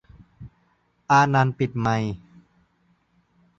[1.11, 2.13] "อานันท์" ปิดไมค์